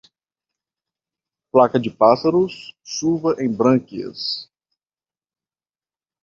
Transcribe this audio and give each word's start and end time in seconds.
Placa 1.51 1.77
de 1.79 1.91
pássaros, 1.91 2.75
chuva 2.83 3.35
em 3.37 3.47
brânquias. 3.55 4.49